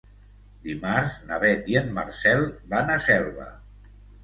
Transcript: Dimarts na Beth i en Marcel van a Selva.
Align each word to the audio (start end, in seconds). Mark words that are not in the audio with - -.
Dimarts 0.63 1.17
na 1.27 1.37
Beth 1.43 1.69
i 1.75 1.77
en 1.83 1.93
Marcel 1.99 2.43
van 2.75 2.93
a 2.97 2.99
Selva. 3.11 3.49